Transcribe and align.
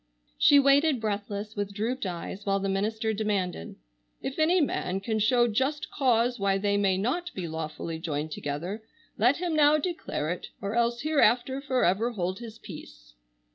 She 0.39 0.57
waited 0.57 0.99
breathless 0.99 1.55
with 1.55 1.75
drooped 1.75 2.07
eyes 2.07 2.43
while 2.43 2.59
the 2.59 2.67
minister 2.67 3.13
demanded, 3.13 3.75
"If 4.23 4.39
any 4.39 4.59
man 4.59 4.99
can 4.99 5.19
show 5.19 5.47
just 5.47 5.91
cause 5.91 6.39
why 6.39 6.57
they 6.57 6.75
may 6.75 6.97
not 6.97 7.29
be 7.35 7.47
lawfully 7.47 7.99
joined 7.99 8.31
together, 8.31 8.81
let 9.19 9.37
him 9.37 9.55
now 9.55 9.77
declare 9.77 10.31
it, 10.31 10.47
or 10.59 10.75
else 10.75 11.01
hereafter 11.01 11.61
forever 11.61 12.13
hold 12.13 12.39
his 12.39 12.57
peace." 12.57 13.13